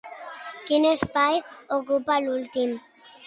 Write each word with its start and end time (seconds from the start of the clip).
Quin 0.69 0.87
espai 0.91 1.37
ocupa 1.79 2.17
l'últim? 2.25 2.73